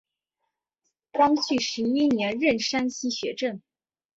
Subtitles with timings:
[1.11, 3.61] 光绪十一年任山西学政。